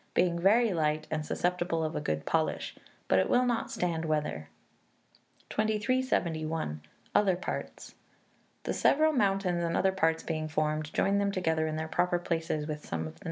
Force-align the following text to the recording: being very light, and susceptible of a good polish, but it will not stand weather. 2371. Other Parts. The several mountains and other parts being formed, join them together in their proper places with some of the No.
being 0.15 0.39
very 0.39 0.73
light, 0.73 1.05
and 1.11 1.23
susceptible 1.23 1.83
of 1.83 1.95
a 1.95 2.01
good 2.01 2.25
polish, 2.25 2.75
but 3.07 3.19
it 3.19 3.29
will 3.29 3.45
not 3.45 3.69
stand 3.69 4.03
weather. 4.03 4.49
2371. 5.51 6.81
Other 7.13 7.35
Parts. 7.35 7.93
The 8.63 8.73
several 8.73 9.13
mountains 9.13 9.63
and 9.63 9.77
other 9.77 9.91
parts 9.91 10.23
being 10.23 10.47
formed, 10.47 10.91
join 10.91 11.19
them 11.19 11.31
together 11.31 11.67
in 11.67 11.75
their 11.75 11.87
proper 11.87 12.17
places 12.17 12.65
with 12.65 12.83
some 12.83 13.01
of 13.05 13.13
the 13.13 13.19
No. 13.19 13.19